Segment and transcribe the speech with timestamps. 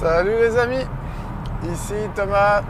[0.00, 0.86] Salut les amis,
[1.70, 2.62] ici Thomas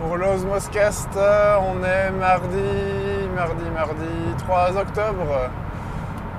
[0.00, 1.10] pour l'Osmoscast.
[1.14, 5.50] On est mardi, mardi, mardi 3 octobre.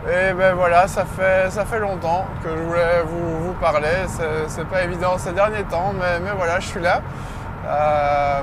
[0.08, 4.08] Et ben voilà, ça fait, ça fait longtemps que je voulais vous, parler.
[4.48, 7.02] C'est pas évident ces derniers temps, mais, voilà, je suis là.
[7.68, 8.42] Euh,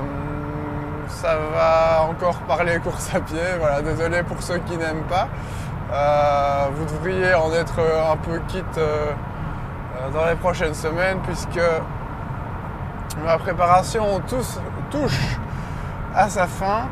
[1.09, 3.37] ça va encore parler course à pied.
[3.59, 5.27] Voilà, désolé pour ceux qui n'aiment pas.
[5.91, 9.11] Euh, vous devriez en être un peu quitte euh,
[10.09, 11.59] dans les prochaines semaines puisque
[13.23, 14.21] ma préparation
[14.89, 15.37] touche
[16.15, 16.87] à sa fin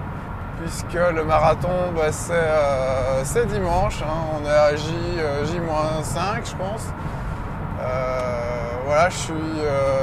[0.62, 4.38] puisque le marathon bah, euh, c'est dimanche, hein.
[4.38, 6.88] on est à J, euh, J-5 je pense.
[7.82, 8.40] Euh,
[8.86, 9.10] voilà,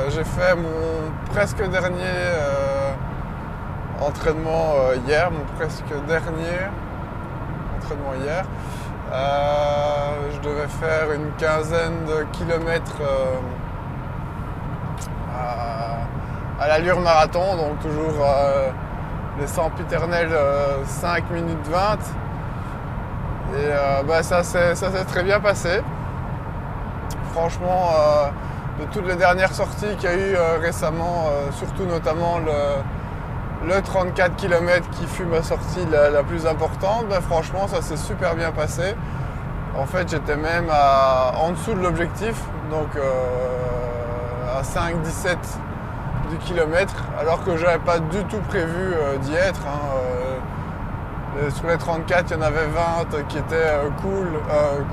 [0.09, 2.05] j'ai fait mon presque dernier
[4.01, 4.75] entraînement
[5.07, 6.71] hier, mon presque dernier
[7.77, 8.45] entraînement hier.
[9.13, 13.03] Je devais faire une quinzaine de kilomètres
[16.59, 18.27] à, l'allure marathon, donc toujours
[19.39, 20.33] les sempiternels
[20.87, 21.99] 5 minutes 20.
[23.55, 25.81] Et euh, bah, ça s'est très bien passé.
[27.33, 32.39] Franchement, euh, de toutes les dernières sorties qu'il y a eu euh, récemment, surtout notamment
[32.39, 32.53] le,
[33.83, 38.53] 34 km qui fut ma sortie la, plus importante, bah, franchement ça s'est super bien
[38.53, 38.95] passé.
[39.79, 42.37] En fait j'étais même en dessous de l'objectif,
[42.71, 42.89] donc
[44.57, 45.37] à 5-17
[46.27, 46.61] du
[47.21, 49.61] alors que j'avais pas du tout prévu euh, d'y être.
[49.67, 49.81] Hein,
[51.39, 52.67] euh, sur les 34, il y en avait
[53.11, 54.27] 20 qui étaient euh, cool,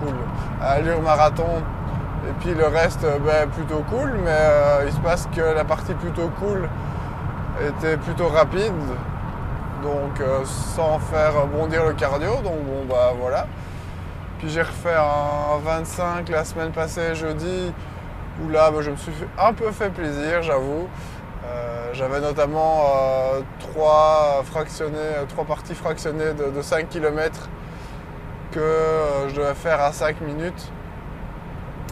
[0.02, 0.15] cool,
[0.61, 1.63] à allure marathon.
[2.27, 6.30] Et puis le reste, ben, plutôt cool, mais il se passe que la partie plutôt
[6.39, 6.69] cool
[7.66, 8.73] était plutôt rapide,
[9.81, 12.36] donc sans faire bondir le cardio.
[12.44, 13.47] Donc bon, bah voilà.
[14.44, 17.72] Puis j'ai refait un 25 la semaine passée, jeudi,
[18.44, 20.89] où là, bah, je me suis un peu fait plaisir, j'avoue.
[21.45, 27.49] Euh, j'avais notamment euh, trois, euh, trois parties fractionnées de, 5 km
[28.52, 28.60] que
[29.30, 30.71] je devais faire à 5 minutes.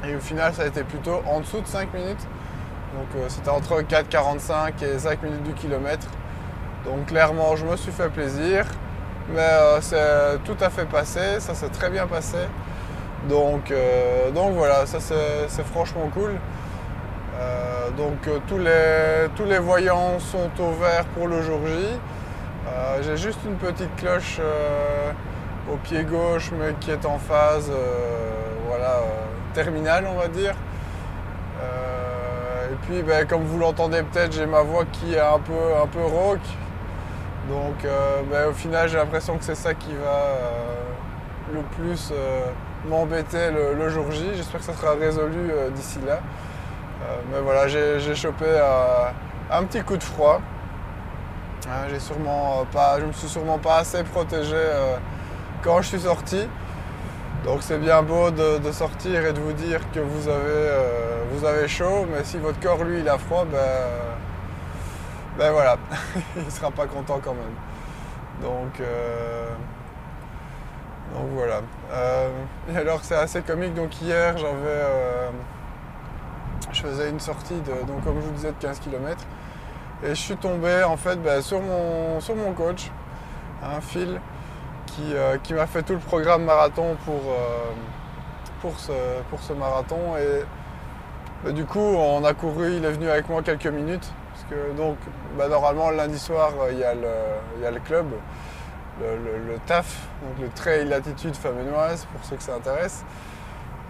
[0.06, 2.28] Et au final, ça a été plutôt en dessous de 5 minutes.
[2.94, 6.07] Donc c'était entre 4,45 et 5 minutes du kilomètre.
[6.85, 8.66] Donc clairement, je me suis fait plaisir.
[9.34, 9.50] Mais
[9.81, 12.38] c'est tout à fait passé, ça s'est très bien passé.
[13.30, 13.72] Donc,
[14.34, 16.31] donc voilà, ça c'est franchement cool.
[17.41, 21.74] Euh, donc euh, tous les, tous les voyants sont au vert pour le jour J.
[21.74, 24.40] Euh, j'ai juste une petite cloche
[25.72, 27.72] au pied gauche mais qui est en phase
[28.68, 29.00] voilà,
[29.53, 30.53] terminale on va dire.
[32.84, 36.03] Puis ben, comme vous l'entendez peut-être j'ai ma voix qui est un peu, un peu
[36.03, 36.40] rauque.
[37.50, 37.86] Donc
[38.31, 40.38] ben, au final j'ai l'impression que c'est ça qui va
[41.53, 42.14] le plus
[42.88, 44.31] m'embêter le, jour J.
[44.36, 46.19] J'espère que ça sera résolu d'ici là.
[47.02, 49.06] Euh, mais voilà, j'ai chopé euh,
[49.52, 50.42] un petit coup de froid.
[51.68, 54.58] Euh, sûrement pas, je me suis sûrement pas assez protégé
[55.63, 56.48] quand je suis sorti.
[57.44, 60.69] Donc c'est bien beau de, sortir et de vous dire que vous avez,
[61.31, 63.57] vous avez chaud, mais si votre corps lui il a froid, ben,
[65.38, 65.78] ben voilà,
[66.35, 67.56] il ne sera pas content quand même.
[68.41, 68.81] Donc,
[71.13, 71.62] donc voilà.
[72.72, 75.31] et alors c'est assez comique, donc hier j'avais
[76.72, 79.25] je faisais une sortie de, donc comme je vous disais, de 15 km.
[80.03, 82.90] Et je suis tombé en fait bah, sur, mon, sur mon coach,
[83.63, 84.19] un fil
[85.13, 87.72] euh, qui, m'a fait tout le programme marathon pour, euh,
[88.62, 88.91] pour, ce,
[89.29, 90.18] pour ce marathon.
[90.18, 90.44] Et
[91.44, 94.12] bah, du coup, on a couru, il est venu avec moi quelques minutes.
[94.34, 94.97] Parce que donc,
[95.38, 98.07] bah, normalement, lundi soir, il y, a le, le club,
[99.00, 103.03] le, TAF, donc le Trail Latitude Famenoise, pour ceux que ça intéresse.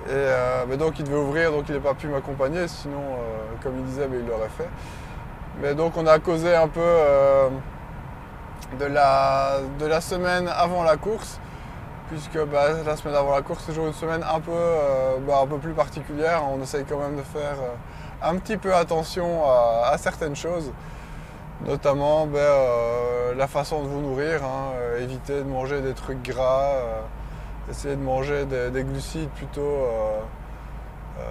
[0.08, 3.54] Et euh, mais donc il devait ouvrir, donc il n'a pas pu m'accompagner, sinon euh,
[3.62, 4.70] comme il disait, il l'aurait fait.
[5.62, 7.50] Mais donc on a causé un peu euh,
[8.80, 11.40] de, la, semaine avant la course,
[12.10, 14.52] puisque bah, la semaine avant la course c'est toujours une semaine un peu,
[15.28, 16.44] bah, un peu plus particulière.
[16.52, 17.58] On essaye quand même de faire
[18.22, 20.72] un petit peu attention à, certaines choses,
[21.66, 22.40] notamment ben,
[23.36, 26.76] la façon de vous nourrir, hein, éviter de manger des trucs gras
[27.70, 30.20] essayer de manger des, glucides plutôt, euh,
[31.20, 31.24] euh,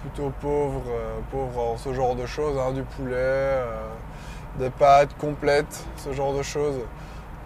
[0.00, 3.62] plutôt euh, en ce genre de choses, hein, du poulet,
[4.58, 6.80] des pâtes complètes, ce genre de choses.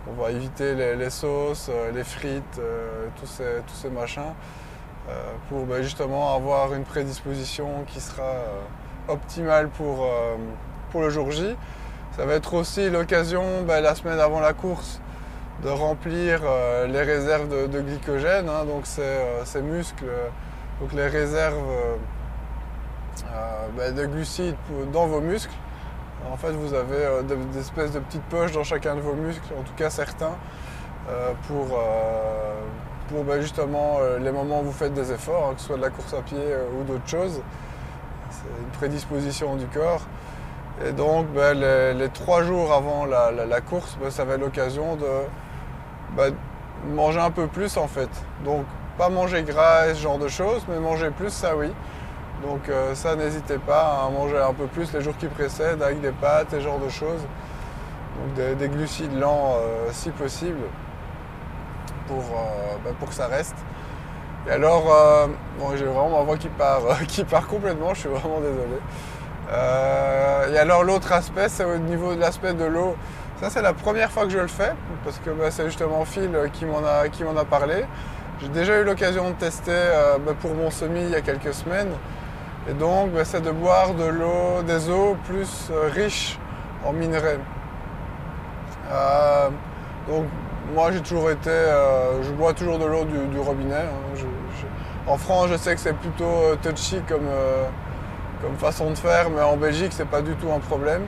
[0.09, 2.61] On va éviter les, sauces, les frites,
[3.19, 4.35] tous, ces, tous machins,
[5.49, 8.35] pour ben, justement avoir une prédisposition qui sera
[9.09, 10.07] optimale pour,
[10.95, 11.57] le jour J.
[12.17, 15.01] Ça va être aussi l'occasion, ben, la semaine avant la course,
[15.63, 20.07] de remplir euh, les réserves de, glycogène, hein, donc ces, euh, muscles,
[20.81, 21.65] donc les réserves
[23.77, 24.57] bah, de glucides
[24.93, 25.55] dans vos muscles.
[26.33, 29.63] En fait, vous avez des espèces de petites poches dans chacun de vos muscles, en
[29.63, 30.35] tout cas certains,
[31.47, 31.79] pour,
[33.09, 35.83] pour bah, justement les moments où vous faites des efforts, hein, que ce soit de
[35.83, 36.39] la course à pied
[36.79, 37.41] ou d'autres choses.
[38.31, 40.03] C'est une prédisposition du corps.
[40.85, 41.59] Et donc, ben,
[41.97, 46.27] les, trois jours avant la, course, ben, ça avait l'occasion de
[46.95, 48.11] manger un peu plus en fait.
[48.45, 48.65] Donc,
[48.99, 51.73] pas manger gras ce genre de choses, mais manger plus, ça oui.
[52.43, 56.01] Donc, euh, ça, n'hésitez pas à manger un peu plus les jours qui précèdent avec
[56.01, 57.23] des pâtes et ce genre de choses.
[58.19, 60.61] Donc, des, glucides lents euh, si possible
[62.07, 63.57] pour, euh, pour que ça reste.
[64.49, 64.85] Et alors,
[65.59, 68.79] bon, j'ai vraiment ma voix qui part, qui part complètement, je suis vraiment désolé.
[69.51, 72.97] Euh, et alors l'autre aspect, c'est au niveau de l'aspect de l'eau.
[73.41, 74.73] Ça, c'est la première fois que je le fais,
[75.05, 77.85] parce que bah, c'est justement Phil qui m'en a, qui a parlé.
[78.41, 81.55] J'ai déjà eu l'occasion de tester euh, bah, pour mon semi il y a quelques
[81.55, 81.91] semaines.
[82.69, 86.39] Et donc, c'est de boire de l'eau, des eaux plus euh, riches
[86.85, 87.39] en minerais.
[90.09, 90.25] donc,
[90.75, 91.51] moi, j'ai toujours été,
[92.23, 93.75] je bois toujours de l'eau du, robinet.
[93.75, 94.27] Hein.
[95.07, 97.29] en France, je sais que c'est plutôt touchy comme
[98.43, 101.03] comme façon de faire, mais en Belgique, c'est pas du tout un problème.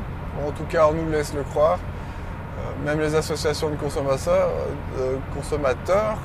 [0.46, 1.78] En tout cas, on nous laisse le croire.
[1.78, 4.50] Euh, même les associations de consommateurs,
[4.98, 6.18] euh, consommateurs,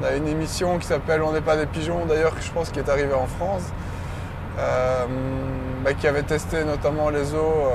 [0.00, 2.80] on a une émission qui s'appelle On n'est pas des pigeons, d'ailleurs, je pense qui
[2.80, 3.72] est arrivée en France, euh,
[4.56, 7.68] bah, qui avait testé notamment les eaux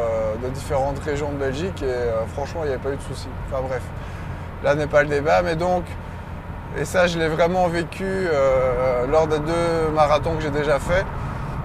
[0.44, 3.30] de différentes régions de Belgique et franchement, il n'y avait pas eu de soucis.
[3.48, 3.84] Enfin bref,
[4.64, 5.84] là n'est pas le débat, mais donc,
[6.78, 8.28] et ça, je l'ai vraiment vécu
[9.12, 11.06] lors des deux marathons que j'ai déjà fait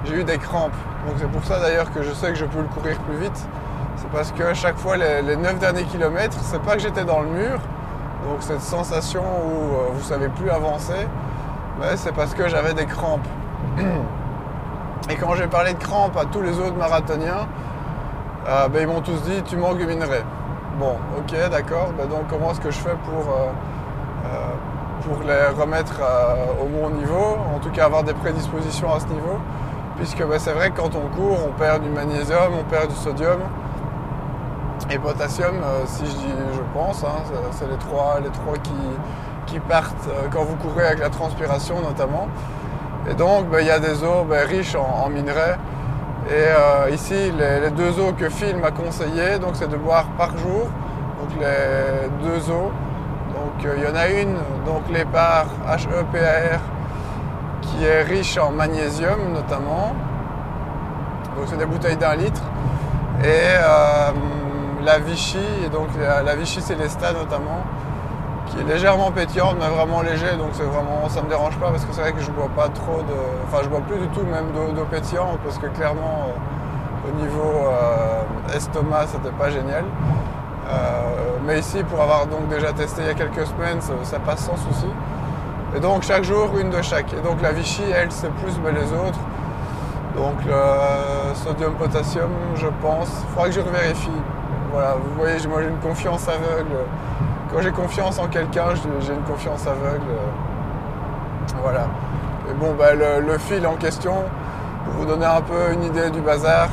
[0.06, 0.72] j'ai eu des crampes.
[1.06, 3.48] Donc c'est pour ça d'ailleurs que je sais que je peux le courir plus vite.
[3.96, 7.20] C'est parce que chaque fois, les, neuf 9 derniers kilomètres, c'est pas que j'étais dans
[7.20, 7.60] le mur,
[8.26, 11.06] donc cette sensation où euh, vous savez plus avancer,
[11.80, 13.26] mais c'est parce que j'avais des crampes.
[15.10, 17.46] Et quand j'ai parlé de crampes à tous les autres marathoniens,
[18.48, 20.24] euh, ben, ils m'ont tous dit tu manques de minerais.
[20.78, 24.50] Bon, ok, d'accord, ben, donc comment est-ce que je fais pour, euh,
[25.02, 26.00] pour les remettre
[26.60, 29.38] au bon niveau, en tout cas avoir des prédispositions à ce niveau
[29.96, 32.96] puisque bah, c'est vrai que quand on court, on perd du magnésium, on perd du
[32.96, 33.40] sodium
[34.90, 37.22] et potassium, euh, si je dis je pense, hein,
[37.52, 42.26] c'est les trois, les trois qui, partent euh, quand vous courez avec la transpiration notamment.
[43.10, 45.58] Et donc bah, il y a des eaux bah, riches en, minerais.
[46.28, 50.30] Et euh, ici, les, deux eaux que Phil m'a conseillé, donc c'est de boire par
[50.38, 50.68] jour,
[51.20, 52.72] donc les deux eaux.
[53.34, 56.60] Donc il y en a une, donc l'épar HEPAR
[57.60, 59.94] qui est riche en magnésium notamment.
[61.36, 62.42] Donc c'est des bouteilles d'un litre.
[63.22, 64.10] Et euh,
[64.84, 65.38] la Vichy,
[65.72, 67.64] donc la, Vichy Célesta notamment,
[68.46, 71.84] qui est légèrement pétillante mais vraiment léger, donc c'est vraiment ça me dérange pas parce
[71.84, 73.16] que c'est vrai que je bois pas trop de.
[73.46, 77.68] Enfin je bois plus du tout même d'eau pétillante parce que clairement euh, au niveau
[77.68, 79.84] euh, estomac c'était pas génial.
[81.46, 84.56] mais ici pour avoir donc déjà testé il y a quelques semaines, ça passe sans
[84.56, 84.88] souci.
[85.76, 87.12] Et donc chaque jour, une de chaque.
[87.12, 89.18] Et donc la Vichy, elle, c'est plus que les autres.
[90.16, 93.08] Donc le sodium, potassium, je pense.
[93.22, 94.10] Il faudra que je revérifie.
[94.72, 96.76] Voilà, vous voyez, moi j'ai une confiance aveugle.
[97.54, 100.10] Quand j'ai confiance en quelqu'un, j'ai une confiance aveugle.
[101.62, 101.86] Voilà.
[102.50, 104.24] Et bon, bah, le, fil en question,
[104.84, 106.68] pour vous donner un peu une idée du bazar,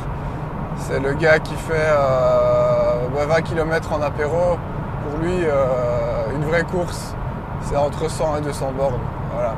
[0.78, 1.92] c'est le gars qui fait
[3.14, 4.58] 20 euh, km bah, en apéro.
[5.08, 7.14] Pour lui, euh, une vraie course,
[7.60, 8.98] c'est entre 100 et 200 bornes.
[9.32, 9.54] Voilà.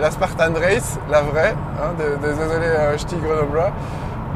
[0.00, 3.16] La, Spartan Race, la vraie, hein, désolé, euh, je.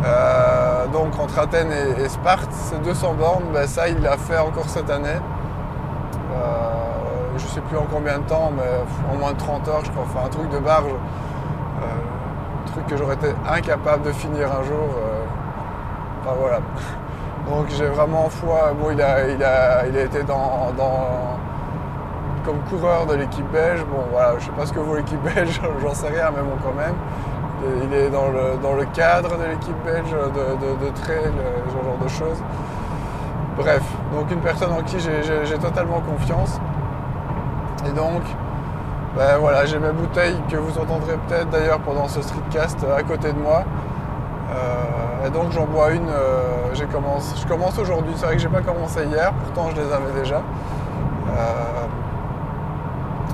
[0.06, 3.44] Euh, donc entre Athènes et, Sparte, c'est 200 bornes.
[3.52, 5.18] Ben, ça, il l'a fait encore cette année.
[7.40, 9.90] Euh, je sais plus en combien de temps, mais en moins de 30 heures, je
[9.90, 10.04] crois.
[10.04, 10.92] Enfin, un truc de barge.
[11.82, 14.88] un truc que j'aurais été incapable de finir un jour.
[16.20, 16.60] enfin voilà.
[17.48, 18.72] Donc j'ai vraiment foi.
[18.80, 20.72] Bon, il a, il a, il a été dans
[22.44, 23.84] comme coureur de l'équipe belge.
[23.84, 26.56] Bon, voilà, je sais pas ce que vaut l'équipe belge, j'en sais rien, mais bon,
[26.62, 26.94] quand même.
[27.84, 31.84] Il est dans le, dans le cadre de l'équipe belge de, de, trail, euh, ce
[31.84, 32.42] genre de choses.
[33.58, 33.82] Bref,
[34.14, 36.58] donc une personne en qui j'ai totalement confiance.
[37.86, 38.22] Et donc,
[39.16, 43.02] ben voilà, j'ai mes bouteilles que vous entendrez peut-être d'ailleurs pendant ce streetcast euh, à
[43.02, 43.64] côté de moi.
[44.52, 46.08] Euh, et donc j'en bois une,
[46.74, 46.84] je
[47.46, 50.42] commence aujourd'hui, c'est vrai que j'ai pas commencé hier, pourtant je les avais déjà.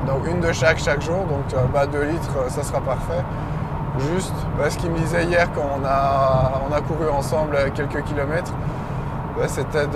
[0.07, 3.25] Donc une de chaque chaque jour, donc 2 bah, litres, ça sera parfait.
[3.99, 8.03] Juste, bah, ce qu'il me disait hier quand on a, on a couru ensemble quelques
[8.05, 8.53] kilomètres,
[9.37, 9.87] bah, c'était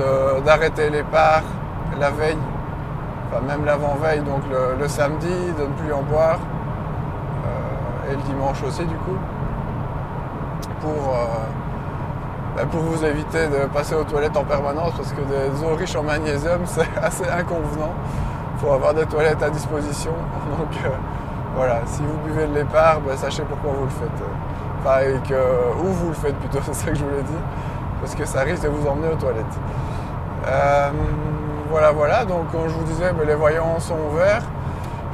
[0.44, 1.42] d'arrêter les parts
[1.98, 2.36] la veille,
[3.46, 6.38] même l'avant-veille, donc le, samedi, de ne plus en boire,
[7.46, 9.16] euh, et le dimanche aussi du coup.
[10.80, 11.14] pour,
[12.56, 15.94] bah, pour vous éviter de passer aux toilettes en permanence parce que des eaux riches
[15.94, 17.94] en magnésium c'est assez inconvenant.
[18.56, 20.12] Il faut avoir des toilettes à disposition.
[20.58, 20.92] Donc
[21.54, 24.26] voilà, si vous buvez de l'épargne, bah, sachez pourquoi vous le faites.
[24.80, 25.14] Enfin, et
[25.82, 27.44] où vous le faites plutôt, c'est ça que je voulais dire.
[28.00, 29.58] Parce que ça risque de vous emmener aux toilettes.
[31.70, 32.24] Voilà, voilà.
[32.24, 34.42] Donc, comme je vous disais, bah, les voyants sont ouverts.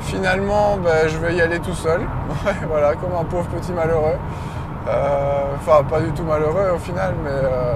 [0.00, 2.00] Finalement, ben, je vais y aller tout seul.
[2.68, 4.16] voilà, comme un pauvre petit malheureux.
[4.88, 7.74] Euh, enfin, pas du tout malheureux au final, mais euh,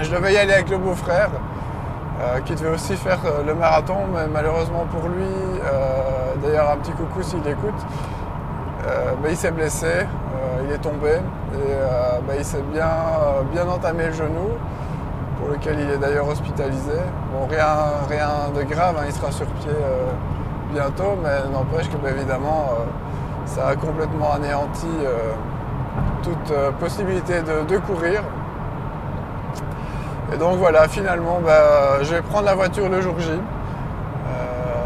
[0.00, 1.30] je devais y aller avec le beau-frère,
[2.20, 5.26] euh, qui devait aussi faire le marathon, mais malheureusement pour lui,
[6.40, 7.74] d'ailleurs un petit coucou s'il écoute,
[9.22, 10.06] ben, il s'est blessé,
[10.64, 11.14] il est tombé,
[11.54, 14.50] et ben, il s'est bien entamé le genou,
[15.42, 16.92] pour lequel il est d'ailleurs hospitalisé.
[17.32, 17.66] Bon, rien,
[18.08, 19.72] rien de grave, hein, il sera sur pied
[20.72, 22.84] bientôt, mais n'empêche que ben, évidemment euh,
[23.44, 25.32] ça a complètement anéanti euh,
[26.22, 28.22] toute euh, possibilité de, courir.
[30.32, 33.30] Et donc voilà, finalement, ben, je vais prendre la voiture le jour J.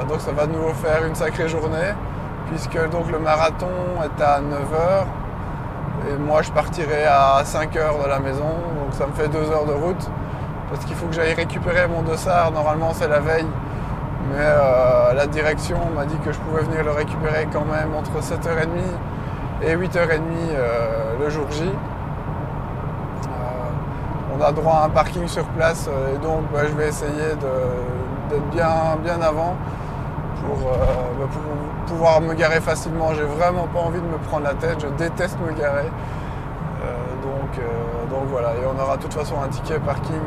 [0.09, 1.93] donc ça va de nouveau faire une sacrée journée,
[2.49, 3.69] puisque donc le marathon
[4.03, 5.05] est à 9h.
[6.09, 9.67] Et moi je partirai à 5h de la maison, donc ça me fait 2 heures
[9.67, 10.11] de route.
[10.71, 13.47] Parce qu'il faut que j'aille récupérer mon dossard, normalement c'est la veille.
[14.31, 18.21] Mais euh, la direction m'a dit que je pouvais venir le récupérer quand même entre
[18.21, 18.67] 7h30
[19.63, 20.21] et 8h30
[20.53, 21.63] euh, le jour J.
[21.63, 23.29] Euh,
[24.37, 27.37] on a droit à un parking sur place et donc bah, je vais essayer
[28.29, 29.55] d'être bien, bien avant
[30.45, 31.43] pour, bah, pour,
[31.87, 33.15] pouvoir me garer facilement.
[33.15, 35.89] J'ai vraiment pas envie de me prendre la tête, je déteste me garer.
[37.47, 40.21] Donc, donc voilà, et on aura de toute façon un ticket parking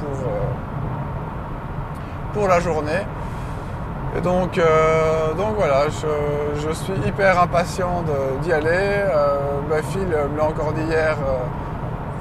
[0.00, 0.28] pour,
[2.32, 3.04] pour la journée.
[4.16, 8.04] Et donc, euh, donc voilà, je, suis hyper impatient
[8.42, 8.68] d'y aller.
[8.72, 11.36] Euh, ma fille me l'a encore dit hier, euh,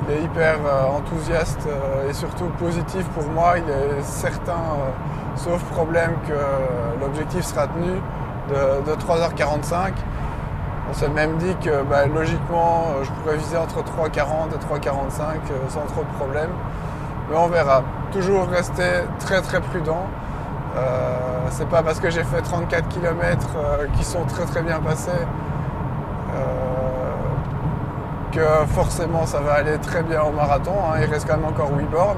[0.08, 0.58] il est hyper
[0.94, 1.68] enthousiaste
[2.10, 3.56] et surtout positif pour moi.
[3.58, 4.62] Il est certain,
[5.36, 8.02] sauf problème, que l'objectif sera tenu
[8.50, 9.94] de, 3h45.
[10.90, 15.86] On s'est même dit que bah, logiquement, je pourrais viser entre 3h40 et 3h45 sans
[15.86, 16.50] trop de problème.
[17.30, 17.84] Mais on verra.
[18.12, 20.08] Toujours rester très très prudent.
[20.78, 21.18] Euh,
[21.50, 25.10] c'est pas parce que j'ai fait 34 km euh, qui sont très très bien passés
[25.12, 26.36] euh,
[28.32, 30.74] que forcément ça va aller très bien au marathon.
[30.86, 31.00] Hein.
[31.02, 32.18] Il reste quand même encore 8 bornes.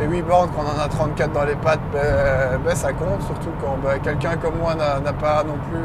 [0.00, 3.20] Et 8 bornes, quand on en a 34 dans les pattes, ben, ben, ça compte,
[3.26, 5.84] surtout quand ben, quelqu'un comme moi n'a pas non plus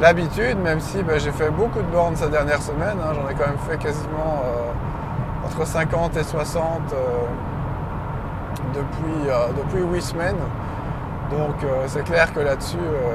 [0.00, 2.98] l'habitude, même si j'ai fait beaucoup de bornes ces dernières semaines.
[3.02, 3.12] Hein.
[3.14, 4.42] J'en ai quand même fait quasiment
[5.44, 6.80] entre 50 et 60
[8.74, 10.38] depuis, depuis 8 semaines.
[11.32, 13.14] Donc euh, c'est clair que là-dessus, euh,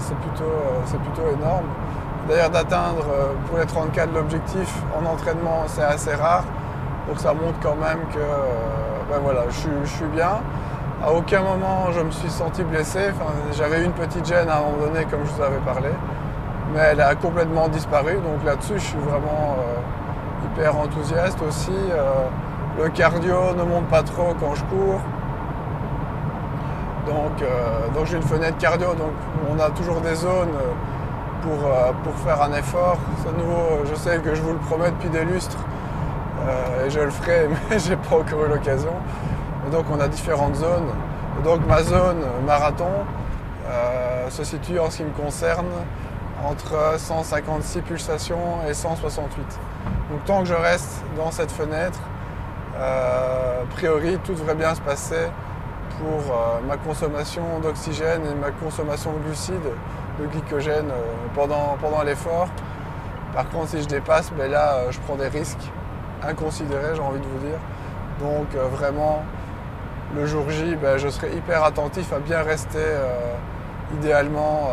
[0.00, 1.66] c'est plutôt, euh, plutôt, énorme.
[2.28, 3.04] D'ailleurs, d'atteindre
[3.46, 6.44] pour les 34 l'objectif en entraînement, c'est assez rare.
[7.06, 8.18] Donc ça montre quand même que
[9.10, 10.40] ben voilà, je, suis bien.
[11.04, 13.10] À aucun moment je me suis senti blessé.
[13.52, 15.90] J'avais une petite gêne à un moment donné, comme je vous avais parlé.
[16.72, 18.14] Mais elle a complètement disparu.
[18.14, 19.56] Donc là-dessus, je suis vraiment
[20.46, 21.76] hyper enthousiaste aussi.
[22.78, 25.00] le cardio ne monte pas trop quand je cours.
[27.42, 29.12] Euh, donc, j'ai une fenêtre cardio, donc
[29.50, 30.56] on a toujours des zones
[31.42, 32.98] pour, euh, pour faire un effort.
[33.28, 35.58] À nouveau, je sais que je vous le promets depuis des lustres
[36.46, 38.92] euh, et je le ferai, mais j'ai pas encore eu l'occasion.
[39.70, 40.88] Donc on a différentes zones.
[41.44, 43.04] donc ma zone marathon
[44.30, 45.66] se situe en ce qui me concerne
[46.44, 49.42] entre 156 pulsations et 168.
[50.10, 51.98] Donc tant que je reste dans cette fenêtre,
[52.78, 55.28] a priori tout devrait bien se passer
[55.98, 59.54] pour euh, ma consommation d'oxygène et ma consommation de glucides,
[60.20, 62.48] de glycogène euh, pendant, pendant l'effort.
[63.32, 65.70] Par contre, si je dépasse, ben là, euh, je prends des risques
[66.22, 67.58] inconsidérés, j'ai envie de vous dire.
[68.20, 69.24] Donc vraiment,
[70.14, 72.78] le jour J, ben, je serai hyper attentif à bien rester
[73.94, 74.70] idéalement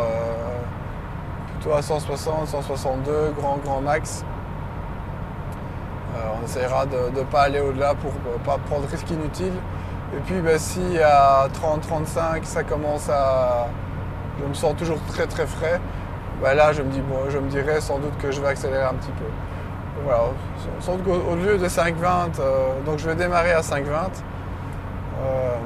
[1.51, 4.23] plutôt à 160, 162, grand grand max.
[6.15, 9.53] on essaiera de ne pas aller au-delà pour ne pas prendre de risques inutiles.
[10.13, 13.67] Et puis ben, si à 30-35 ça commence à.
[14.41, 15.79] Je me sens toujours très très frais,
[16.41, 18.83] ben là je me dis bon je me dirais sans doute que je vais accélérer
[18.83, 19.25] un petit peu.
[20.03, 20.23] voilà.
[20.79, 23.85] Sans doute au lieu de 5,20, euh, donc je vais démarrer à 5,20
[25.21, 25.57] euh,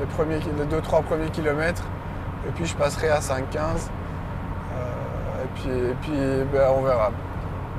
[0.00, 1.84] les, premiers, les 2-3 premiers kilomètres,
[2.46, 3.38] et puis je passerai à 5,15.
[3.60, 7.10] Euh, et puis, et puis ben, on verra.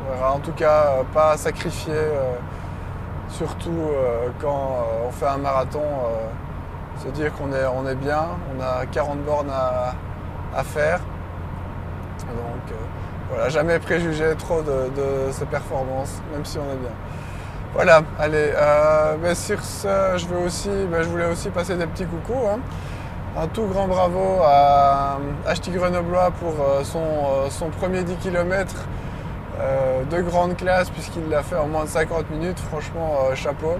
[0.07, 0.33] On verra.
[0.33, 1.93] En tout cas, pas sacrifier
[3.29, 7.95] surtout euh, quand euh, on fait un marathon, euh, se dire qu'on est, on est
[7.95, 10.99] bien, on a 40 bornes à, faire.
[12.27, 12.77] Donc
[13.29, 16.91] voilà, jamais préjuger trop de, ses performances, même si on est bien.
[17.73, 18.51] Voilà, allez,
[19.21, 22.47] ben, sur ce, je, veux aussi, ben, je voulais aussi passer des petits coucous.
[22.47, 22.59] Hein.
[23.37, 28.75] Un tout grand bravo à HT Grenoblois pour son, son premier 10 km
[29.59, 32.59] euh, de grande classe puisqu'il l'a fait en moins de 50 minutes.
[32.59, 33.75] Franchement, euh, chapeau.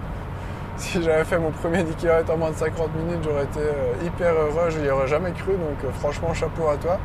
[0.76, 4.06] Si j'avais fait mon premier 10 km en moins de 50 minutes, j'aurais été euh,
[4.06, 4.70] hyper heureux.
[4.70, 5.52] Je n'y aurais jamais cru.
[5.52, 6.98] Donc franchement, chapeau à toi.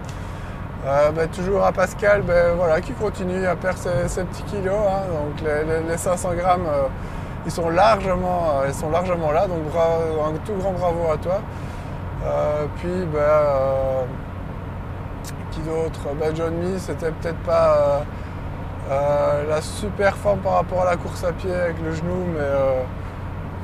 [0.85, 4.75] Bah, toujours à Pascal, ben, voilà, qui continue à perdre ses, petits kilos.
[4.87, 5.07] Hein.
[5.11, 5.41] donc
[5.89, 6.67] les, 500 grammes,
[7.45, 9.47] ils, sont largement, ils sont largement là.
[9.47, 11.41] Donc un tout grand bravo à toi.
[12.77, 14.05] puis, ben,
[15.51, 16.01] qui d'autre?
[16.19, 18.05] Ben, John Me, c'était peut-être pas
[18.91, 22.39] euh, la super forme par rapport à la course à pied avec le genou, mais
[22.39, 22.83] euh,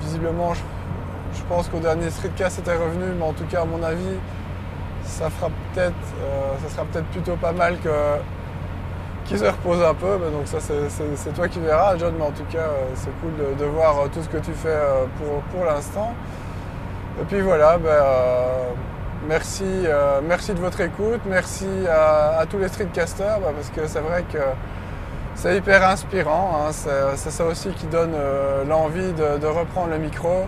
[0.02, 4.18] visiblement, je, pense qu'au dernier streetcast c'était revenu, mais en tout cas, à mon avis,
[5.04, 7.90] ça fera peut-être, euh, ça sera peut-être plutôt pas mal que
[9.26, 10.18] qu'il se repose un peu.
[10.18, 14.10] donc ça, c'est toi qui verras, John, mais en tout cas, c'est cool de, voir
[14.12, 14.78] tout ce que tu fais
[15.54, 16.14] pour, l'instant.
[17.22, 18.04] Et puis voilà, ben,
[19.30, 19.86] merci,
[20.28, 24.40] merci de votre écoute, merci à, tous les streetcasters, ben, parce que c'est vrai que
[25.36, 26.68] c'est hyper inspirant.
[26.68, 26.72] Hein.
[27.16, 30.48] C'est ça aussi qui donne euh, l'envie de, reprendre le micro.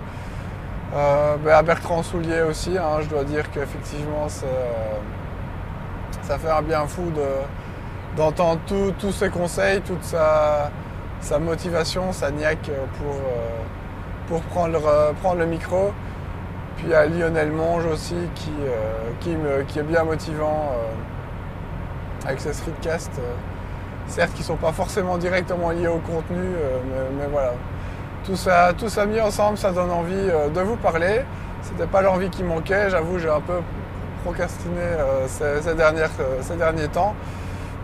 [0.96, 5.00] Euh, à Bertrand Soulier aussi, hein, je dois dire qu'effectivement, euh,
[6.22, 7.12] ça fait un bien fou
[8.16, 8.62] d'entendre
[9.00, 10.70] tous ses conseils, toute sa,
[11.40, 12.70] motivation, sa niaque
[14.28, 15.92] pour, prendre, le micro.
[16.78, 18.52] Puis à Lionel Monge aussi, qui,
[19.22, 20.74] qui est bien motivant
[22.26, 23.20] avec ses streetcasts
[24.08, 26.80] certes qui ne sont pas forcément directement liés au contenu, euh,
[27.18, 27.54] mais, voilà.
[28.26, 31.22] Tout ça, tout ça mis ensemble, ça donne envie euh, de vous parler.
[31.62, 33.60] C'était pas l'envie qui manquait, j'avoue, j'ai un peu
[34.24, 36.10] procrastiné euh, ces, dernières,
[36.42, 37.14] ces, derniers temps.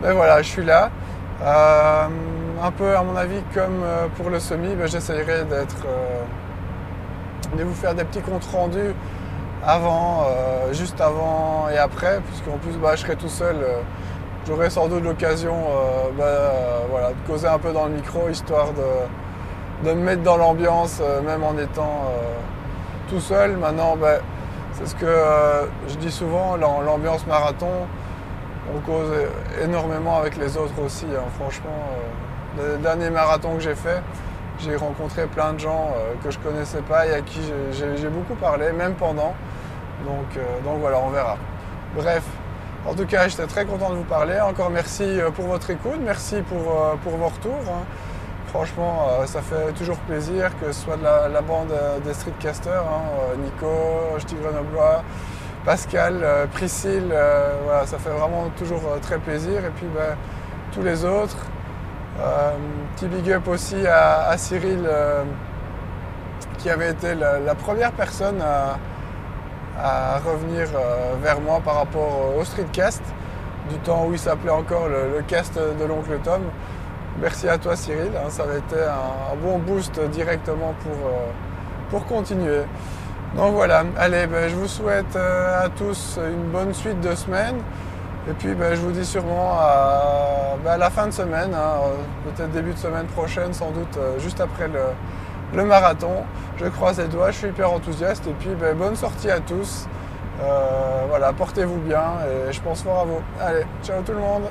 [0.02, 0.90] Mais voilà, je suis là.
[1.42, 3.84] un peu, à mon avis, comme
[4.16, 5.86] pour le semi, ben, j'essayerai d'être,
[7.56, 8.94] de vous faire des petits comptes rendus
[9.66, 10.26] avant,
[10.72, 13.56] juste avant et après, puisqu'en plus, bah, je serai tout seul
[14.46, 18.72] j'aurai sans doute l'occasion euh, bah, euh, de causer un peu dans le micro, histoire
[18.72, 18.82] de,
[19.88, 22.12] me mettre dans l'ambiance, euh, même en étant
[23.08, 23.56] tout seul.
[23.56, 24.18] Maintenant, bah,
[24.72, 25.14] c'est ce que
[25.88, 27.86] je dis souvent, l'ambiance marathon,
[28.74, 29.10] on cause
[29.62, 31.06] énormément avec les autres aussi.
[31.06, 31.24] Hein.
[31.38, 31.88] Franchement,
[32.58, 34.00] le dernier marathon que j'ai fait,
[34.60, 37.40] j'ai rencontré plein de gens que je connaissais pas et à qui
[37.72, 39.34] j'ai beaucoup parlé, même pendant.
[40.04, 41.36] Donc, donc voilà, on verra.
[41.96, 42.22] Bref,
[42.86, 44.40] en tout cas, j'étais très content de vous parler.
[44.40, 47.52] Encore merci euh, pour votre écoute, merci pour, euh, pour vos retours.
[48.50, 51.72] Franchement, euh, ça fait toujours plaisir que ce soit la, bande
[52.04, 55.02] des streetcasters, hein, Nico, Ch'ti Grenoblois,
[55.64, 57.14] Pascal, Priscille,
[57.64, 59.64] voilà, ça fait vraiment toujours très plaisir.
[59.64, 60.16] Et puis ben,
[60.72, 61.36] tous les autres.
[62.96, 64.88] petit big up aussi à, Cyril
[66.58, 68.42] qui avait été la première personne
[69.82, 73.02] à revenir euh, vers moi par rapport au streetcast,
[73.70, 76.42] du temps où il s'appelait encore le, cast de l'oncle Tom.
[77.18, 81.30] Merci à toi Cyril, hein, ça avait été un, bon boost directement pour, euh,
[81.90, 82.62] pour continuer.
[83.36, 87.56] Donc voilà, allez, ben, je vous souhaite euh, à tous une bonne suite de semaine.
[88.28, 91.80] Et puis ben, je vous dis sûrement à, ben, la fin de semaine, hein,
[92.24, 94.80] peut-être début de semaine prochaine, sans doute juste après le,
[95.54, 96.24] le marathon.
[96.58, 99.86] Je croise les doigts, je suis hyper enthousiaste et puis bonne sortie à tous.
[100.42, 103.20] Euh, voilà, portez-vous bien et je pense fort à vous.
[103.40, 104.44] Allez, ciao tout le monde